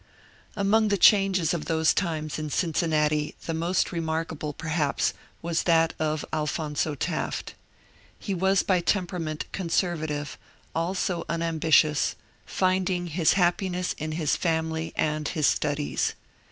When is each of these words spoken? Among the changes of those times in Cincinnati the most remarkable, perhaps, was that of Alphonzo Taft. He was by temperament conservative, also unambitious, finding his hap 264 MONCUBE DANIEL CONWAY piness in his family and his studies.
Among 0.55 0.87
the 0.87 0.97
changes 0.97 1.53
of 1.53 1.65
those 1.65 1.93
times 1.93 2.39
in 2.39 2.49
Cincinnati 2.49 3.35
the 3.45 3.53
most 3.53 3.91
remarkable, 3.91 4.51
perhaps, 4.51 5.13
was 5.43 5.61
that 5.69 5.93
of 5.99 6.25
Alphonzo 6.33 6.95
Taft. 6.95 7.53
He 8.17 8.33
was 8.33 8.63
by 8.63 8.81
temperament 8.81 9.45
conservative, 9.51 10.39
also 10.73 11.23
unambitious, 11.29 12.15
finding 12.47 13.05
his 13.13 13.33
hap 13.33 13.57
264 13.59 13.61
MONCUBE 13.61 13.93
DANIEL 13.93 13.93
CONWAY 13.93 13.93
piness 13.93 14.03
in 14.03 14.17
his 14.17 14.35
family 14.35 14.93
and 14.97 15.27
his 15.27 15.45
studies. 15.45 16.15